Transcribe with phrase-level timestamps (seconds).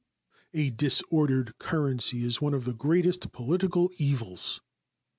[0.55, 4.59] A disordered currency is one of the greatest political evils.